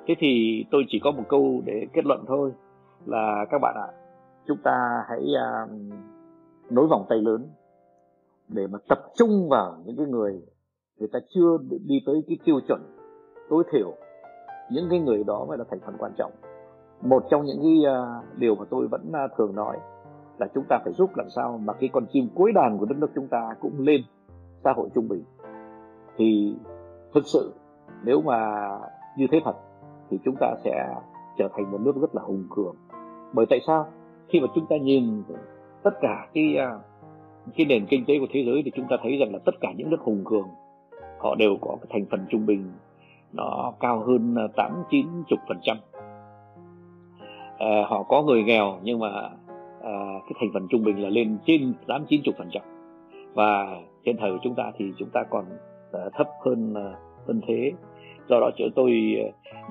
Thế 0.07 0.15
thì 0.19 0.65
tôi 0.71 0.83
chỉ 0.87 0.99
có 0.99 1.11
một 1.11 1.23
câu 1.29 1.61
để 1.65 1.87
kết 1.93 2.05
luận 2.05 2.23
thôi 2.27 2.51
là 3.05 3.45
các 3.49 3.59
bạn 3.61 3.75
ạ 3.75 3.87
chúng 4.47 4.57
ta 4.63 5.05
hãy 5.09 5.19
uh, 5.19 5.69
nối 6.71 6.87
vòng 6.87 7.05
tay 7.09 7.17
lớn 7.21 7.47
để 8.47 8.67
mà 8.67 8.79
tập 8.89 8.99
trung 9.15 9.49
vào 9.49 9.83
những 9.85 9.97
cái 9.97 10.05
người 10.05 10.41
người 10.99 11.09
ta 11.13 11.19
chưa 11.35 11.57
đi 11.85 12.03
tới 12.05 12.23
cái 12.27 12.37
tiêu 12.45 12.59
chuẩn 12.67 12.81
tối 13.49 13.63
thiểu 13.71 13.93
những 14.71 14.87
cái 14.89 14.99
người 14.99 15.23
đó 15.23 15.45
mới 15.47 15.57
là 15.57 15.63
thành 15.69 15.79
phần 15.85 15.95
quan 15.99 16.11
trọng. 16.17 16.31
Một 17.01 17.23
trong 17.29 17.45
những 17.45 17.61
cái 17.61 17.93
uh, 17.93 18.39
điều 18.39 18.55
mà 18.55 18.65
tôi 18.69 18.87
vẫn 18.87 19.11
uh, 19.25 19.31
thường 19.37 19.55
nói 19.55 19.77
là 20.37 20.47
chúng 20.53 20.63
ta 20.69 20.79
phải 20.83 20.93
giúp 20.93 21.09
làm 21.15 21.29
sao 21.29 21.57
mà 21.57 21.73
cái 21.73 21.89
con 21.93 22.05
chim 22.13 22.27
cuối 22.35 22.51
đàn 22.51 22.77
của 22.77 22.85
đất 22.85 22.97
nước 22.97 23.09
chúng 23.15 23.27
ta 23.27 23.55
cũng 23.61 23.73
lên 23.79 24.01
xã 24.63 24.73
hội 24.75 24.89
trung 24.95 25.07
bình. 25.07 25.23
Thì 26.17 26.55
thực 27.13 27.23
sự 27.25 27.53
nếu 28.03 28.21
mà 28.21 28.69
như 29.17 29.27
thế 29.31 29.41
thật 29.45 29.55
thì 30.09 30.19
chúng 30.25 30.35
ta 30.39 30.55
sẽ 30.63 30.95
trở 31.37 31.47
thành 31.53 31.71
một 31.71 31.81
nước 31.81 31.95
rất 32.01 32.15
là 32.15 32.21
hùng 32.21 32.47
cường. 32.55 32.75
Bởi 33.33 33.45
tại 33.49 33.59
sao? 33.67 33.87
Khi 34.27 34.39
mà 34.39 34.47
chúng 34.55 34.65
ta 34.69 34.75
nhìn 34.77 35.23
tất 35.83 35.93
cả 36.01 36.27
cái 36.33 36.55
à, 36.57 36.79
cái 37.55 37.65
nền 37.65 37.85
kinh 37.85 38.05
tế 38.07 38.13
của 38.19 38.27
thế 38.31 38.43
giới 38.45 38.61
thì 38.65 38.71
chúng 38.75 38.85
ta 38.89 38.95
thấy 39.03 39.17
rằng 39.17 39.33
là 39.33 39.39
tất 39.45 39.55
cả 39.61 39.73
những 39.77 39.89
nước 39.89 39.99
hùng 39.99 40.23
cường 40.25 40.47
họ 41.19 41.35
đều 41.35 41.57
có 41.61 41.77
cái 41.81 41.87
thành 41.89 42.05
phần 42.11 42.25
trung 42.29 42.45
bình 42.45 42.71
nó 43.33 43.73
cao 43.79 43.99
hơn 43.99 44.35
ờ, 44.35 44.47
tám 44.55 44.71
chín 44.89 45.07
chục 45.27 45.39
phần 45.47 45.59
trăm. 45.61 45.77
Ờ, 47.57 47.83
họ 47.87 48.03
có 48.03 48.21
người 48.21 48.43
nghèo 48.43 48.77
nhưng 48.83 48.99
mà 48.99 49.09
à, 49.81 49.93
cái 50.23 50.33
thành 50.39 50.49
phần 50.53 50.67
trung 50.69 50.83
bình 50.83 51.03
là 51.03 51.09
lên 51.09 51.37
trên 51.45 51.73
tám 51.87 52.05
chín 52.05 52.21
chục 52.23 52.35
phần 52.37 52.49
trăm. 52.51 52.63
Và 53.33 53.75
trên 54.05 54.17
thời 54.17 54.31
của 54.31 54.39
chúng 54.43 54.55
ta 54.55 54.71
thì 54.77 54.91
chúng 54.97 55.09
ta 55.09 55.23
còn 55.29 55.45
à, 55.91 55.99
thấp 56.13 56.27
hơn 56.45 56.73
à, 56.75 56.93
hơn 57.27 57.41
thế. 57.47 57.71
Do 58.29 58.39
đó 58.39 58.49
chỗ 58.57 58.65
tôi 58.75 59.15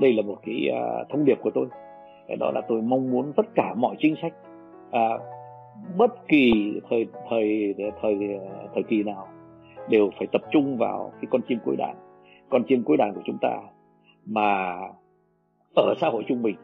đây 0.01 0.13
là 0.13 0.23
một 0.23 0.37
cái 0.47 0.69
à, 0.73 1.05
thông 1.11 1.25
điệp 1.25 1.39
của 1.43 1.51
tôi. 1.55 1.67
Đó 2.39 2.51
là 2.55 2.61
tôi 2.69 2.83
mong 2.83 3.11
muốn 3.11 3.33
tất 3.37 3.47
cả 3.55 3.75
mọi 3.77 3.97
chính 3.99 4.15
sách 4.23 4.33
à, 4.91 5.19
bất 5.97 6.29
kỳ 6.29 6.73
thời 6.91 7.07
thời 7.31 7.75
thời 8.03 8.39
thời 8.75 8.83
kỳ 8.83 9.03
nào 9.03 9.29
đều 9.89 10.11
phải 10.19 10.29
tập 10.33 10.41
trung 10.51 10.77
vào 10.79 11.13
cái 11.21 11.29
con 11.31 11.41
chim 11.49 11.59
cuối 11.65 11.77
đàn 11.77 11.97
con 12.53 12.65
chim 12.69 12.83
cuối 12.83 12.97
đàn 12.97 13.15
của 13.15 13.21
chúng 13.25 13.39
ta 13.41 13.59
mà 14.27 14.79
ở 15.75 15.95
xã 16.01 16.09
hội 16.09 16.25
trung 16.29 16.43
bình 16.43 16.57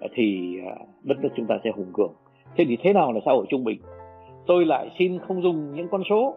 à, 0.00 0.08
thì 0.14 0.58
à, 0.66 0.74
đất 1.02 1.18
nước 1.22 1.28
chúng 1.36 1.46
ta 1.46 1.58
sẽ 1.64 1.70
hùng 1.76 1.90
cường. 1.92 2.12
Thế 2.56 2.64
thì 2.68 2.76
thế 2.82 2.92
nào 2.92 3.12
là 3.12 3.20
xã 3.24 3.32
hội 3.32 3.46
trung 3.48 3.64
bình? 3.64 3.80
Tôi 4.46 4.64
lại 4.64 4.90
xin 4.98 5.18
không 5.18 5.42
dùng 5.42 5.74
những 5.74 5.88
con 5.88 6.02
số. 6.10 6.34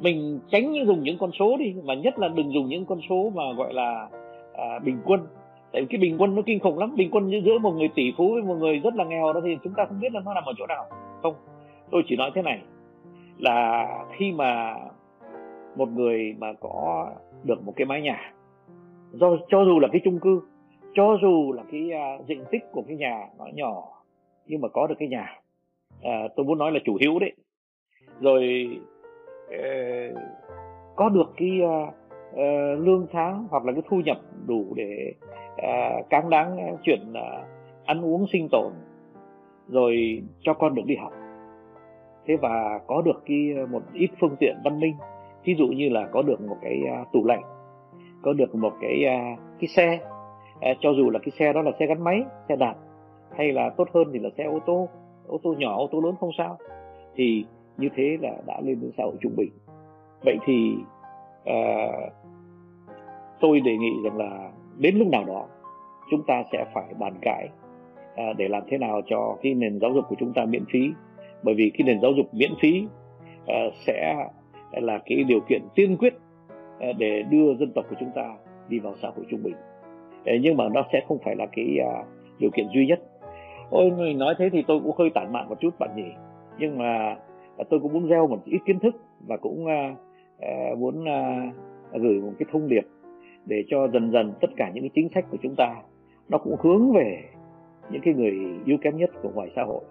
Mình 0.00 0.40
tránh 0.48 0.72
những 0.72 0.86
dùng 0.86 1.02
những 1.02 1.18
con 1.18 1.30
số 1.38 1.56
đi 1.56 1.74
mà 1.84 1.94
nhất 1.94 2.18
là 2.18 2.28
đừng 2.28 2.52
dùng 2.52 2.68
những 2.68 2.86
con 2.86 3.00
số 3.08 3.32
mà 3.34 3.42
gọi 3.56 3.74
là 3.74 4.08
à, 4.54 4.78
bình 4.78 4.98
quân. 5.04 5.20
Tại 5.72 5.82
vì 5.82 5.88
cái 5.90 6.00
bình 6.00 6.16
quân 6.18 6.34
nó 6.34 6.42
kinh 6.46 6.60
khủng 6.60 6.78
lắm. 6.78 6.94
Bình 6.96 7.10
quân 7.12 7.30
giữa 7.44 7.58
một 7.58 7.70
người 7.70 7.88
tỷ 7.94 8.12
phú 8.16 8.32
với 8.32 8.42
một 8.42 8.54
người 8.54 8.78
rất 8.78 8.94
là 8.94 9.04
nghèo 9.04 9.32
đó 9.32 9.40
thì 9.44 9.56
chúng 9.64 9.72
ta 9.76 9.84
không 9.88 10.00
biết 10.00 10.12
là 10.12 10.20
nó 10.24 10.34
nằm 10.34 10.44
ở 10.44 10.52
chỗ 10.58 10.66
nào. 10.66 10.84
Không. 11.22 11.34
Tôi 11.90 12.02
chỉ 12.06 12.16
nói 12.16 12.30
thế 12.34 12.42
này 12.42 12.60
là 13.38 13.86
khi 14.18 14.32
mà 14.32 14.76
một 15.76 15.88
người 15.88 16.34
mà 16.38 16.52
có 16.60 17.06
được 17.44 17.64
một 17.64 17.72
cái 17.76 17.86
mái 17.86 18.02
nhà. 18.02 18.32
Do 19.12 19.36
cho 19.48 19.64
dù 19.64 19.80
là 19.80 19.88
cái 19.92 20.00
chung 20.04 20.20
cư 20.20 20.40
cho 20.94 21.18
dù 21.22 21.52
là 21.52 21.62
cái 21.72 21.90
uh, 22.20 22.26
diện 22.26 22.44
tích 22.50 22.62
của 22.72 22.82
cái 22.88 22.96
nhà 22.96 23.26
nó 23.38 23.44
nhỏ 23.54 23.82
nhưng 24.46 24.60
mà 24.60 24.68
có 24.68 24.86
được 24.86 24.94
cái 24.98 25.08
nhà 25.08 25.40
uh, 25.98 26.32
tôi 26.36 26.46
muốn 26.46 26.58
nói 26.58 26.72
là 26.72 26.78
chủ 26.84 26.98
hữu 27.00 27.18
đấy. 27.18 27.32
Rồi 28.20 28.68
uh, 29.48 30.18
có 30.96 31.08
được 31.08 31.32
cái 31.36 31.60
uh, 31.62 31.88
uh, 32.32 32.86
lương 32.86 33.06
tháng 33.12 33.46
hoặc 33.50 33.64
là 33.64 33.72
cái 33.72 33.82
thu 33.88 34.00
nhập 34.04 34.20
đủ 34.46 34.74
để 34.76 35.12
uh, 35.52 36.10
cáng 36.10 36.30
đáng 36.30 36.76
chuyện 36.82 37.00
uh, 37.10 37.46
ăn 37.84 38.04
uống 38.04 38.26
sinh 38.32 38.48
tồn 38.52 38.72
rồi 39.68 40.22
cho 40.40 40.54
con 40.54 40.74
được 40.74 40.82
đi 40.86 40.96
học. 40.96 41.12
Thế 42.26 42.36
và 42.36 42.80
có 42.86 43.02
được 43.02 43.22
cái 43.26 43.54
một 43.70 43.82
ít 43.92 44.10
phương 44.20 44.36
tiện 44.40 44.56
văn 44.64 44.80
minh 44.80 44.94
ví 45.44 45.54
dụ 45.58 45.66
như 45.66 45.88
là 45.88 46.08
có 46.12 46.22
được 46.22 46.40
một 46.40 46.56
cái 46.62 46.82
à, 46.90 47.04
tủ 47.12 47.24
lạnh 47.24 47.42
có 48.22 48.32
được 48.32 48.54
một 48.54 48.72
cái 48.80 49.04
à, 49.04 49.36
cái 49.60 49.68
xe 49.68 49.98
à, 50.60 50.74
cho 50.80 50.92
dù 50.96 51.10
là 51.10 51.18
cái 51.18 51.30
xe 51.38 51.52
đó 51.52 51.62
là 51.62 51.70
xe 51.78 51.86
gắn 51.86 52.04
máy 52.04 52.22
xe 52.48 52.56
đạp 52.56 52.74
hay 53.36 53.52
là 53.52 53.70
tốt 53.76 53.88
hơn 53.94 54.04
thì 54.12 54.18
là 54.18 54.30
xe 54.38 54.44
ô 54.44 54.58
tô 54.66 54.88
ô 55.26 55.40
tô 55.42 55.54
nhỏ 55.58 55.76
ô 55.76 55.88
tô 55.92 56.00
lớn 56.00 56.14
không 56.20 56.30
sao 56.38 56.58
thì 57.14 57.44
như 57.76 57.88
thế 57.96 58.18
là 58.20 58.32
đã 58.46 58.60
lên 58.60 58.80
đến 58.80 58.90
xã 58.96 59.04
hội 59.04 59.14
trung 59.20 59.36
bình. 59.36 59.50
Vậy 60.24 60.38
thì 60.46 60.74
à, 61.44 61.88
tôi 63.40 63.60
đề 63.60 63.76
nghị 63.76 63.92
rằng 64.04 64.16
là 64.16 64.50
đến 64.78 64.96
lúc 64.96 65.08
nào 65.08 65.24
đó 65.24 65.46
chúng 66.10 66.22
ta 66.26 66.42
sẽ 66.52 66.64
phải 66.74 66.84
bàn 66.98 67.14
cãi 67.22 67.48
à, 68.16 68.24
để 68.36 68.48
làm 68.48 68.62
thế 68.68 68.78
nào 68.78 69.00
cho 69.06 69.36
cái 69.42 69.54
nền 69.54 69.80
giáo 69.80 69.90
dục 69.94 70.04
của 70.08 70.16
chúng 70.18 70.32
ta 70.32 70.44
miễn 70.44 70.64
phí. 70.72 70.80
Bởi 71.42 71.54
vì 71.54 71.70
cái 71.78 71.86
nền 71.86 72.00
giáo 72.00 72.12
dục 72.12 72.26
miễn 72.32 72.50
phí 72.60 72.86
à, 73.46 73.56
sẽ 73.86 74.26
là 74.80 74.98
cái 75.06 75.24
điều 75.24 75.40
kiện 75.40 75.62
tiên 75.74 75.96
quyết 75.96 76.14
ờ, 76.80 76.92
để 76.98 77.22
đưa 77.30 77.54
dân 77.54 77.72
tộc 77.74 77.84
của 77.90 77.96
chúng 78.00 78.10
ta 78.14 78.36
đi 78.68 78.78
vào 78.78 78.94
xã 79.02 79.08
hội 79.16 79.26
trung 79.30 79.42
bình. 79.42 79.54
Ờ, 80.26 80.32
nhưng 80.40 80.56
mà 80.56 80.68
nó 80.68 80.82
sẽ 80.92 81.00
không 81.08 81.18
phải 81.24 81.36
là 81.36 81.46
cái 81.46 81.78
à, 81.80 82.04
điều 82.38 82.50
kiện 82.50 82.66
duy 82.74 82.86
nhất. 82.86 83.00
Ôi, 83.70 83.90
người 83.90 84.14
nói 84.14 84.34
thế 84.38 84.50
thì 84.52 84.64
tôi 84.66 84.80
cũng 84.80 84.96
hơi 84.98 85.10
tản 85.14 85.32
mạn 85.32 85.48
một 85.48 85.60
chút 85.60 85.78
bạn 85.78 85.90
nhỉ. 85.96 86.12
Nhưng 86.58 86.78
mà 86.78 87.16
à, 87.56 87.64
tôi 87.70 87.80
cũng 87.80 87.92
muốn 87.92 88.08
gieo 88.08 88.26
một 88.26 88.44
ít 88.44 88.58
kiến 88.66 88.78
thức 88.78 88.94
và 89.26 89.36
cũng 89.36 89.66
à, 89.66 89.94
muốn 90.78 91.04
gửi 91.92 92.20
một 92.20 92.32
cái 92.38 92.46
thông 92.52 92.68
điệp 92.68 92.84
để 93.46 93.64
cho 93.68 93.88
dần 93.88 94.10
dần 94.10 94.32
tất 94.40 94.50
cả 94.56 94.70
những 94.74 94.84
cái 94.84 94.90
chính 94.94 95.08
sách 95.14 95.24
của 95.30 95.36
chúng 95.42 95.54
ta 95.56 95.74
nó 96.28 96.38
cũng 96.38 96.56
hướng 96.60 96.92
về 96.92 97.22
những 97.90 98.02
cái 98.04 98.14
người 98.14 98.34
yếu 98.64 98.76
kém 98.82 98.96
nhất 98.96 99.10
của 99.22 99.30
ngoài 99.34 99.48
xã 99.56 99.62
hội. 99.62 99.84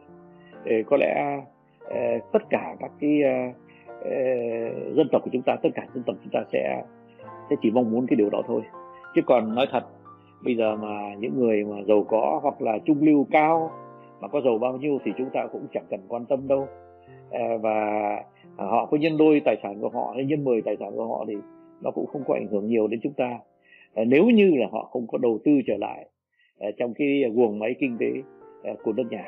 Để 0.64 0.84
có 0.88 0.98
lẽ 0.98 1.42
tất 2.32 2.50
cả 2.50 2.76
các 2.80 2.92
cái 3.00 3.22
Ờ, 4.02 4.12
dân 4.96 5.08
tộc 5.12 5.22
của 5.24 5.30
chúng 5.34 5.42
ta, 5.42 5.56
tất 5.64 5.70
cả 5.76 5.88
dân 5.94 6.04
tộc 6.04 6.16
chúng 6.24 6.32
ta 6.34 6.40
sẽ 6.52 6.84
sẽ 7.50 7.56
chỉ 7.62 7.72
mong 7.72 7.92
muốn 7.92 8.08
cái 8.08 8.16
điều 8.16 8.30
đó 8.30 8.42
thôi. 8.48 8.62
Chứ 9.16 9.22
còn 9.26 9.56
nói 9.56 9.68
thật, 9.72 9.84
bây 10.44 10.56
giờ 10.56 10.76
mà 10.76 11.14
những 11.20 11.40
người 11.40 11.64
mà 11.64 11.76
giàu 11.88 12.06
có 12.10 12.40
hoặc 12.44 12.62
là 12.62 12.78
trung 12.86 12.98
lưu 13.02 13.28
cao 13.32 13.72
mà 14.22 14.28
có 14.28 14.42
giàu 14.42 14.58
bao 14.58 14.78
nhiêu 14.78 15.00
thì 15.06 15.12
chúng 15.18 15.30
ta 15.34 15.48
cũng 15.52 15.68
chẳng 15.74 15.86
cần 15.90 16.00
quan 16.08 16.26
tâm 16.26 16.48
đâu. 16.48 16.68
Ờ, 17.32 17.58
và 17.58 17.76
họ 18.56 18.86
có 18.86 18.98
nhân 18.98 19.18
đôi 19.18 19.42
tài 19.46 19.58
sản 19.64 19.82
của 19.82 19.90
họ 19.90 20.14
hay 20.16 20.26
nhân 20.26 20.44
10 20.44 20.62
tài 20.62 20.78
sản 20.80 20.92
của 20.96 21.08
họ 21.08 21.26
thì 21.28 21.34
nó 21.82 21.92
cũng 21.92 22.06
không 22.06 22.24
có 22.28 22.34
ảnh 22.34 22.48
hưởng 22.48 22.68
nhiều 22.68 22.88
đến 22.88 23.00
chúng 23.04 23.14
ta. 23.14 23.40
Ờ, 23.94 24.06
nếu 24.06 24.26
như 24.26 24.52
là 24.56 24.68
họ 24.72 24.90
không 24.92 25.08
có 25.08 25.18
đầu 25.18 25.40
tư 25.46 25.52
trở 25.68 25.78
lại 25.78 26.06
trong 26.78 26.94
cái 26.94 27.24
guồng 27.34 27.60
máy 27.60 27.76
kinh 27.80 27.98
tế 27.98 28.12
của 28.84 28.94
nước 28.94 29.04
nhà 29.10 29.26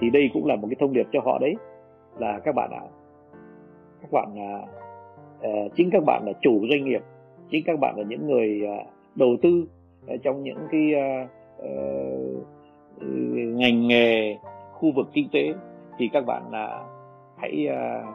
thì 0.00 0.10
đây 0.10 0.30
cũng 0.34 0.46
là 0.46 0.56
một 0.56 0.68
cái 0.70 0.76
thông 0.80 0.92
điệp 0.92 1.06
cho 1.12 1.20
họ 1.20 1.38
đấy. 1.38 1.54
Là 2.18 2.38
các 2.44 2.54
bạn 2.54 2.70
ạ 2.70 2.82
bạn 4.12 4.28
là 4.36 4.66
chính 5.74 5.90
các 5.92 6.02
bạn 6.06 6.22
là 6.26 6.32
chủ 6.40 6.66
doanh 6.70 6.84
nghiệp 6.84 7.02
chính 7.50 7.64
các 7.66 7.78
bạn 7.80 7.94
là 7.96 8.02
những 8.02 8.26
người 8.26 8.66
à, 8.66 8.76
đầu 9.14 9.36
tư 9.42 9.64
à, 10.06 10.14
trong 10.22 10.42
những 10.42 10.58
cái 10.70 10.92
uh, 11.58 12.46
ngành 13.56 13.88
nghề 13.88 14.36
khu 14.72 14.92
vực 14.96 15.08
kinh 15.12 15.28
tế 15.32 15.54
thì 15.98 16.10
các 16.12 16.26
bạn 16.26 16.42
là 16.50 16.84
hãy 17.36 17.68
uh, 17.68 18.14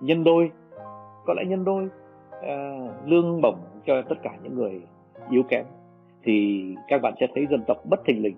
nhân 0.00 0.24
đôi 0.24 0.50
có 1.26 1.34
lẽ 1.34 1.44
nhân 1.44 1.64
đôi 1.64 1.88
uh, 2.38 2.90
lương 3.06 3.40
bổng 3.40 3.58
cho 3.86 4.02
tất 4.08 4.16
cả 4.22 4.30
những 4.42 4.54
người 4.54 4.80
yếu 5.30 5.42
kém. 5.42 5.64
Thì 6.24 6.64
các 6.88 7.02
bạn 7.02 7.14
sẽ 7.20 7.26
thấy 7.34 7.46
dân 7.50 7.64
tộc 7.66 7.76
bất 7.90 8.00
thình 8.04 8.22
lình 8.22 8.36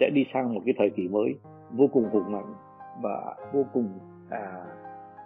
sẽ 0.00 0.10
đi 0.14 0.26
sang 0.32 0.54
một 0.54 0.60
cái 0.64 0.74
thời 0.78 0.90
kỳ 0.90 1.08
mới 1.08 1.34
vô 1.70 1.86
cùng 1.92 2.04
hùng 2.12 2.32
mạnh 2.32 2.54
và 3.02 3.34
vô 3.52 3.64
cùng 3.72 3.88
à, 4.30 4.64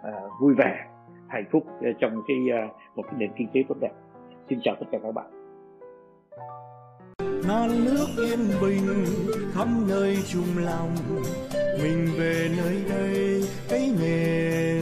à, 0.03 0.13
vui 0.41 0.53
vẻ 0.53 0.85
hạnh 1.29 1.45
phúc 1.51 1.63
ờ, 1.81 1.87
trong 1.99 2.21
cái 2.27 2.37
ờ, 2.51 2.67
một 2.95 3.03
cái 3.03 3.13
nền 3.17 3.29
kinh 3.37 3.47
tế 3.53 3.63
tốt 3.69 3.75
đẹp. 3.81 3.91
Xin 4.49 4.59
chào 4.63 4.75
tất 4.79 4.85
cả 4.91 4.97
các 5.03 5.11
bạn. 5.11 5.25
Non 7.47 7.69
nước 7.85 8.07
yên 8.17 8.39
bình 8.61 9.05
khắp 9.53 9.67
nơi 9.87 10.17
chung 10.27 10.57
lòng. 10.57 10.95
Mình 11.83 12.07
về 12.17 12.49
nơi 12.57 12.83
đây, 12.89 13.43
cái 13.69 13.91
nghề 14.01 14.78